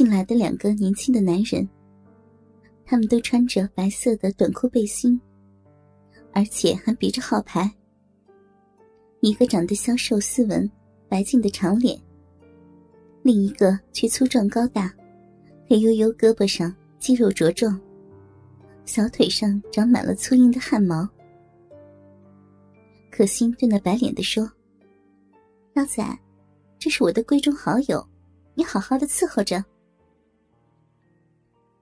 [0.00, 1.68] 进来的两个年轻的男人，
[2.86, 5.20] 他们都穿着白色的短裤背心，
[6.32, 7.70] 而且还别着号牌。
[9.20, 10.66] 一个长得消瘦斯文、
[11.06, 12.00] 白净的长脸，
[13.22, 14.90] 另一个却粗壮高大，
[15.68, 17.78] 黑黝黝胳膊上肌肉茁壮，
[18.86, 21.06] 小腿上长满了粗硬的汗毛。
[23.10, 24.50] 可心对那白脸的说
[25.76, 26.02] ：“老仔，
[26.78, 28.02] 这是我的闺中好友，
[28.54, 29.62] 你好好的伺候着。”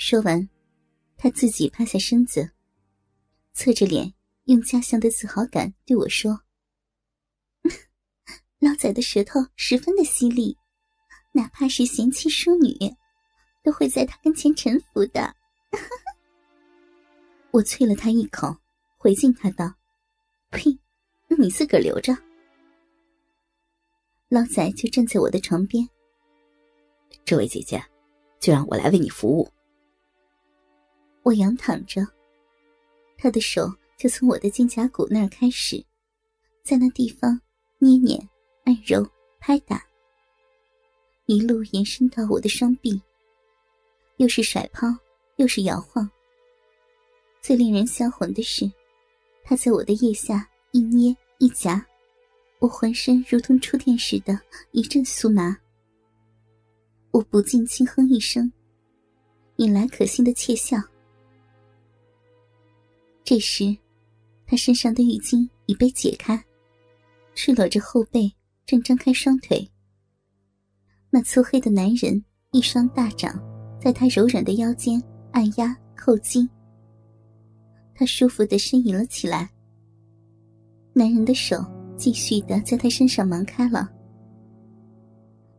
[0.00, 0.48] 说完，
[1.18, 2.50] 他自己趴下身子，
[3.52, 4.14] 侧着脸，
[4.44, 6.40] 用家乡的自豪感对我说。
[8.60, 10.56] 老仔的舌头十分的犀利，
[11.32, 12.74] 哪怕是贤妻淑女，
[13.62, 15.36] 都会在他跟前臣服的。
[17.52, 18.56] 我啐了他一口，
[18.96, 19.70] 回敬他道
[20.50, 20.78] ：“呸，
[21.38, 22.16] 你自个儿留着。”
[24.30, 25.86] 老仔就站在我的床边。
[27.22, 27.84] 这位姐姐，
[28.40, 29.46] 就让我来为你服务。
[31.22, 32.06] 我仰躺着，
[33.16, 35.84] 他的手就从我的肩胛骨那儿开始，
[36.62, 37.40] 在那地方
[37.78, 38.20] 捏捏。
[38.64, 39.04] 按揉、
[39.40, 39.82] 拍打，
[41.24, 43.00] 一路延伸到我的双臂，
[44.18, 44.86] 又是甩抛，
[45.36, 46.08] 又是摇晃。
[47.40, 48.70] 最令人销魂的是，
[49.42, 51.84] 他在我的腋下一捏一夹，
[52.58, 54.38] 我浑身如同触电似的，
[54.72, 55.56] 一阵酥麻。
[57.12, 58.52] 我不禁轻哼一声，
[59.56, 60.76] 引来可心的窃笑。
[63.30, 63.76] 这时，
[64.44, 66.44] 他身上的浴巾已被解开，
[67.32, 68.28] 赤裸着后背。
[68.66, 69.70] 正张开双腿，
[71.10, 73.40] 那粗黑的男人一双大掌
[73.80, 75.00] 在他柔软的腰间
[75.30, 76.48] 按压扣击，
[77.94, 79.48] 他舒服的呻吟了起来。
[80.92, 81.64] 男人的手
[81.96, 83.88] 继续的在他身上忙开了。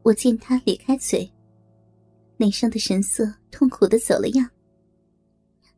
[0.03, 1.31] 我见他咧开嘴，
[2.35, 4.45] 脸上的神色痛苦的走了样，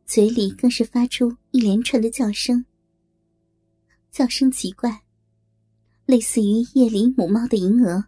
[0.06, 2.64] 嘴里更是发出一连串的叫声，
[4.10, 5.02] 叫声奇怪。
[6.06, 8.04] 类似于夜里母猫的银鹅。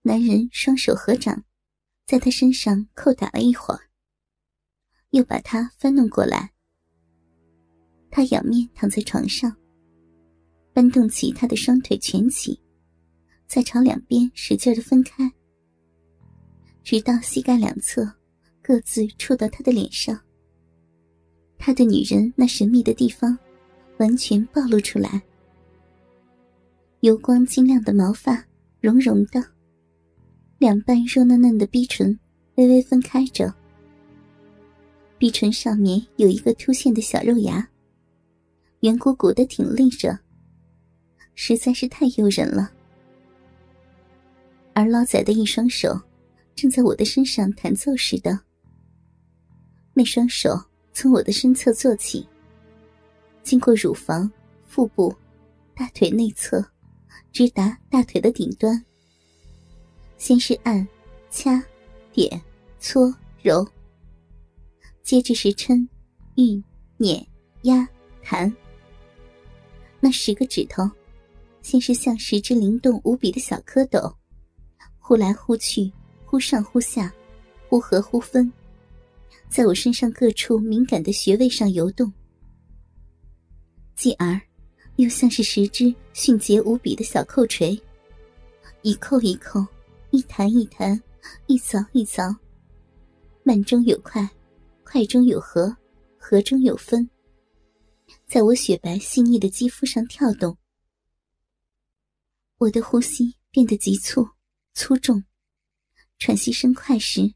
[0.00, 1.44] 男人双手合掌，
[2.06, 3.80] 在他身上叩打了一会儿，
[5.10, 6.52] 又把他翻弄过来。
[8.10, 9.54] 他仰面躺在床上，
[10.72, 12.58] 搬动起他的双腿蜷起，
[13.46, 15.30] 再朝两边使劲的分开，
[16.82, 18.10] 直到膝盖两侧
[18.62, 20.18] 各自触到他的脸上。
[21.58, 23.36] 他的女人那神秘的地方，
[23.98, 25.22] 完全暴露出来。
[27.00, 28.44] 油光晶亮的毛发，
[28.80, 29.42] 绒绒的，
[30.58, 32.18] 两瓣肉嫩嫩的逼唇
[32.56, 33.54] 微微分开着，
[35.18, 37.68] 逼唇上面有一个凸现的小肉芽，
[38.80, 40.18] 圆鼓鼓的挺立着，
[41.34, 42.72] 实在是太诱人了。
[44.72, 45.98] 而老仔的一双手
[46.54, 48.38] 正在我的身上弹奏似的，
[49.94, 50.58] 那双手
[50.98, 52.26] 从我的身侧做起，
[53.42, 54.32] 经过乳房、
[54.66, 55.14] 腹部、
[55.74, 56.64] 大腿内侧。
[57.32, 58.82] 直达大腿的顶端。
[60.16, 60.88] 先是按、
[61.30, 61.62] 掐、
[62.14, 62.40] 点、
[62.80, 63.66] 搓、揉，
[65.02, 65.86] 接着是抻、
[66.36, 66.64] 运、
[66.96, 67.22] 捻、
[67.64, 67.86] 压、
[68.22, 68.50] 弹。
[70.00, 70.90] 那十个指头，
[71.60, 74.10] 先是像十只灵动无比的小蝌蚪，
[74.98, 75.92] 忽来忽去，
[76.24, 77.12] 忽上忽下，
[77.68, 78.50] 忽合忽分，
[79.48, 82.12] 在我身上各处敏感的穴位上游动。
[83.94, 84.40] 继而。
[84.96, 87.78] 又像是十只迅捷无比的小扣锤，
[88.80, 89.62] 一扣一扣，
[90.10, 90.98] 一弹一弹，
[91.48, 92.34] 一凿一凿，
[93.42, 94.26] 慢中有快，
[94.84, 95.76] 快中有合，
[96.16, 97.10] 合中有分，
[98.26, 100.56] 在我雪白细腻的肌肤上跳动。
[102.56, 104.26] 我的呼吸变得急促、
[104.72, 105.22] 粗重，
[106.18, 107.34] 喘息声快时，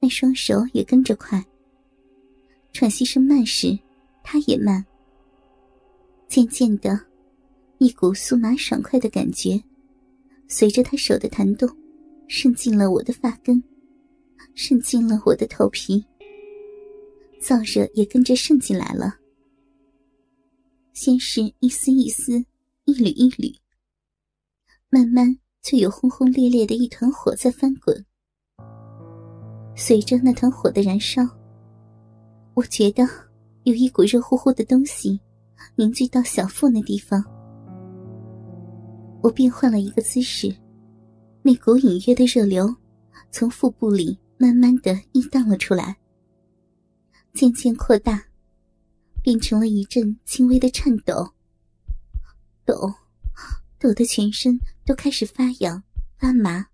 [0.00, 1.40] 那双手也跟着快；
[2.72, 3.78] 喘息声慢时，
[4.22, 4.84] 他也慢。
[6.28, 7.00] 渐渐的，
[7.78, 9.60] 一股酥麻爽快的感觉，
[10.46, 11.68] 随着他手的弹动，
[12.28, 13.62] 渗进了我的发根，
[14.54, 16.04] 渗进了我的头皮。
[17.40, 19.16] 燥热也跟着渗进来了。
[20.92, 22.44] 先是一丝一丝，
[22.84, 23.54] 一缕一缕，
[24.90, 28.04] 慢慢就有轰轰烈烈的一团火在翻滚。
[29.80, 31.22] 随着那团火的燃烧，
[32.54, 33.08] 我觉得
[33.62, 35.18] 有一股热乎乎的东西。
[35.76, 37.24] 凝聚到小腹那地方，
[39.22, 40.52] 我变换了一个姿势，
[41.42, 42.74] 那股隐约的热流
[43.30, 45.96] 从腹部里慢慢的溢荡了出来，
[47.32, 48.20] 渐渐扩大，
[49.22, 51.28] 变成了一阵轻微的颤抖，
[52.64, 52.92] 抖，
[53.78, 55.80] 抖的全身都开始发痒
[56.18, 56.66] 发麻。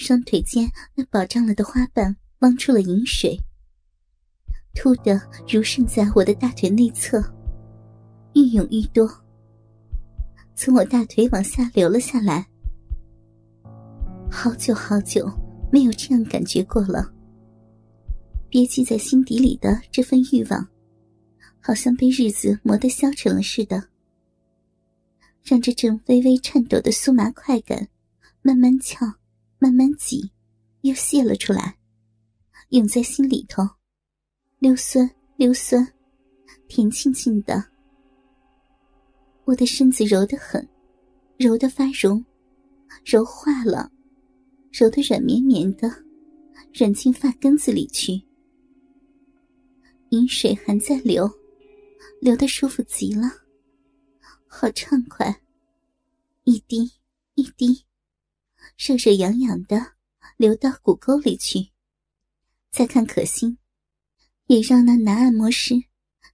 [0.00, 3.38] 双腿间那饱胀了的花瓣汪出了饮水，
[4.74, 7.22] 突的如渗在我的大腿内侧，
[8.32, 9.06] 愈涌愈多，
[10.54, 12.48] 从我大腿往下流了下来。
[14.30, 15.30] 好久好久
[15.70, 17.12] 没有这样感觉过了，
[18.48, 20.66] 憋积在心底里的这份欲望，
[21.60, 23.88] 好像被日子磨得消沉了似的，
[25.44, 27.86] 让这阵微微颤抖的酥麻快感
[28.40, 29.19] 慢慢翘。
[29.62, 30.32] 慢慢挤，
[30.80, 31.76] 又泄了出来，
[32.70, 33.62] 涌在心里头，
[34.58, 35.86] 溜酸溜酸，
[36.66, 37.62] 甜沁沁的。
[39.44, 40.66] 我的身子柔得很，
[41.36, 42.24] 柔得发绒，
[43.04, 43.92] 柔化了，
[44.72, 45.90] 柔得软绵绵的，
[46.72, 48.22] 软进发根子里去。
[50.08, 51.30] 饮水还在流，
[52.18, 53.30] 流得舒服极了，
[54.46, 55.42] 好畅快，
[56.44, 56.90] 一滴
[57.34, 57.84] 一滴。
[58.82, 59.92] 热热痒痒的，
[60.38, 61.68] 流到骨沟里去。
[62.70, 63.58] 再看可心，
[64.46, 65.74] 也让那男按摩师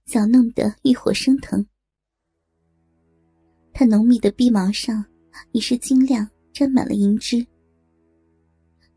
[0.05, 1.67] 搅弄得欲火升腾。
[3.73, 5.03] 他浓密的鼻毛上
[5.51, 7.45] 已是晶亮，沾满了银汁。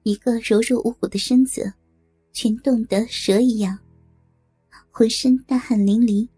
[0.05, 1.73] 一个柔弱无骨的身子，
[2.33, 3.77] 全冻得蛇一样，
[4.93, 6.29] 浑身大汗淋漓。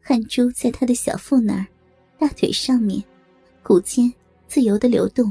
[0.00, 1.66] 汗珠在他的小腹那儿、
[2.18, 3.04] 大腿上面、
[3.62, 4.10] 骨间
[4.46, 5.30] 自由的流动。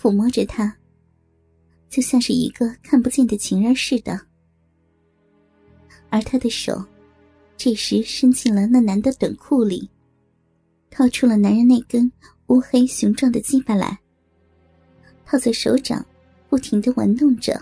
[0.00, 0.74] 抚摸着他，
[1.90, 4.18] 就像是一个看不见的情人似的。
[6.08, 6.82] 而他的手，
[7.54, 9.90] 这时伸进了那男的短裤里，
[10.88, 12.10] 掏出了男人那根
[12.46, 14.00] 乌黑雄壮的鸡巴来，
[15.26, 16.04] 套在手掌，
[16.48, 17.60] 不停的玩弄着。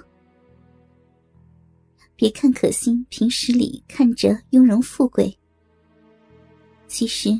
[2.14, 5.36] 别看可心平时里看着雍容富贵，
[6.86, 7.36] 其实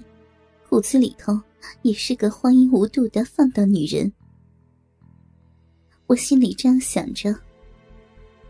[0.69, 1.41] 骨子里头
[1.83, 4.13] 也是个荒淫无度的放荡女人。
[6.09, 7.39] 我心里这样想着，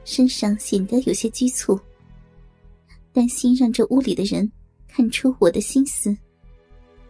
[0.04, 1.78] 身上显得有些拘促，
[3.12, 4.48] 担心让这屋里的人
[4.86, 6.16] 看出我的心思。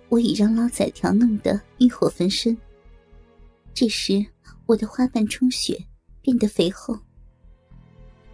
[0.09, 2.57] 我已让捞仔调弄得欲火焚身。
[3.75, 4.25] 这时，
[4.65, 5.79] 我的花瓣充血，
[6.23, 6.99] 变得肥厚，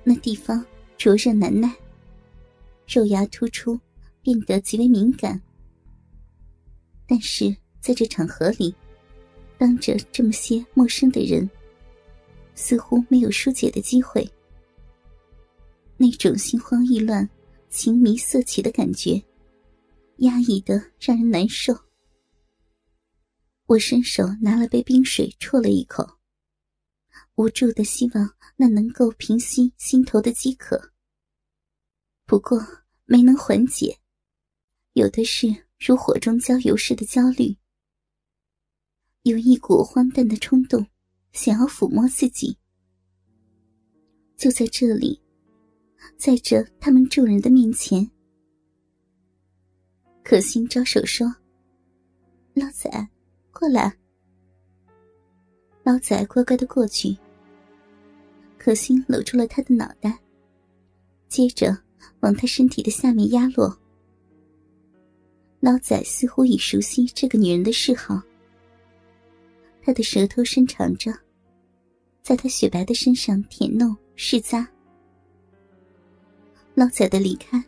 [0.04, 0.64] 那地方
[0.96, 1.74] 灼热难耐，
[2.86, 3.76] 肉芽突出，
[4.22, 5.42] 变得极为敏感。
[7.08, 8.72] 但是在这场合里，
[9.58, 11.50] 当着这么些陌生的人。
[12.54, 14.28] 似乎没有疏解的机会，
[15.96, 17.28] 那种心慌意乱、
[17.68, 19.22] 情迷色起的感觉，
[20.18, 21.76] 压抑的让人难受。
[23.66, 26.18] 我伸手拿了杯冰水，啜了一口，
[27.36, 30.92] 无助的希望那能够平息心头的饥渴。
[32.26, 32.58] 不过
[33.04, 33.98] 没能缓解，
[34.92, 35.48] 有的是
[35.78, 37.56] 如火中浇油似的焦虑，
[39.22, 40.86] 有一股荒诞的冲动。
[41.34, 42.56] 想要抚摸自己，
[44.36, 45.20] 就在这里，
[46.16, 48.08] 在这他们众人的面前，
[50.22, 51.26] 可心招手说
[52.54, 52.88] ：“老仔，
[53.52, 53.94] 过来。”
[55.82, 57.14] 老仔乖乖的过去。
[58.56, 60.18] 可心搂住了他的脑袋，
[61.28, 61.76] 接着
[62.20, 63.76] 往他身体的下面压落。
[65.60, 68.22] 老仔似乎已熟悉这个女人的嗜好，
[69.82, 71.12] 他的舌头伸长着。
[72.24, 74.66] 在他雪白的身上舔弄试扎，
[76.72, 77.62] 老仔的离开，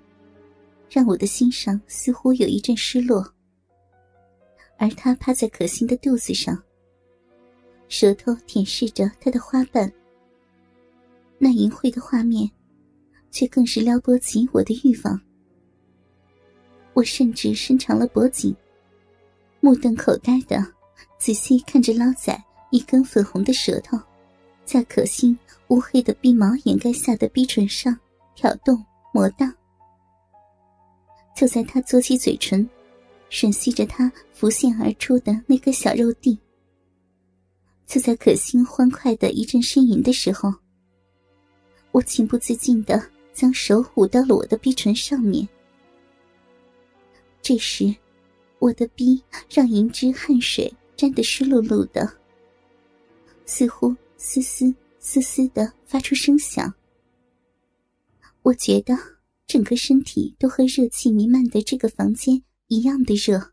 [0.89, 3.23] 让我的心上似乎有一阵失落。
[4.79, 6.59] 而他趴在可心的肚子上，
[7.89, 9.93] 舌头舔舐着她的花瓣，
[11.37, 12.51] 那淫秽的画面，
[13.31, 15.21] 却更是撩拨起我的欲望。
[16.95, 18.57] 我甚至伸长了脖颈，
[19.61, 20.67] 目瞪口呆的
[21.19, 24.01] 仔细看着老仔一根粉红的舌头。
[24.67, 27.97] 在可心乌黑的鼻毛掩盖下的鼻唇上
[28.35, 29.51] 挑动磨荡，
[31.37, 32.69] 就在他嘬起嘴唇，
[33.31, 36.37] 吮吸着他浮现而出的那个小肉蒂。
[37.87, 40.53] 就在可心欢快的一阵呻吟的时候，
[41.93, 43.01] 我情不自禁的
[43.33, 45.49] 将手捂到了我的鼻唇上面。
[47.41, 47.95] 这时，
[48.59, 52.13] 我的鼻让银枝汗水沾得湿漉漉的，
[53.45, 53.95] 似乎。
[54.17, 56.75] 嘶嘶嘶嘶的发出声响，
[58.43, 58.97] 我觉得
[59.47, 63.53] 整个身体都和热气弥漫的这个房间一样的热。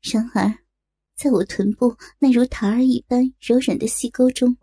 [0.00, 0.58] 然而，
[1.16, 4.56] 在我臀部那如桃儿一般柔软的细沟中，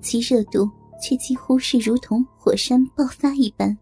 [0.00, 0.70] 其热度
[1.02, 3.76] 却几乎是如同火山爆发一般。